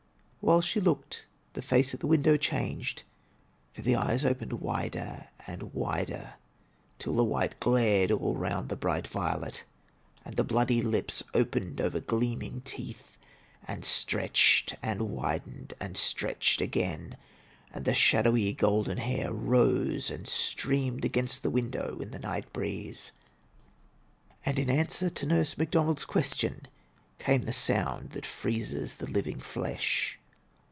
[0.43, 3.03] While she looked the face at the window dianged,
[3.75, 6.33] for the eyes cqiened wider and wider
[6.97, 9.65] tOl the idute glared all loond the bright violet,
[10.25, 13.19] and the Moody 1^ opened over gjeaming teeth,
[13.67, 17.17] and stretched and widened and stretched again,
[17.71, 23.11] and the shadowy golden hair rose and streamed against the window in the night breexe.
[24.43, 26.63] And in answer to Nurse Macdooald's question
[27.19, 30.17] came the sound that heezes the living flesh.